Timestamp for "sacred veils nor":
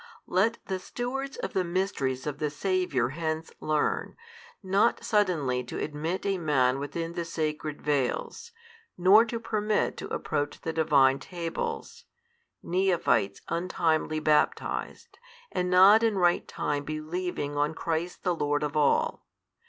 7.23-9.25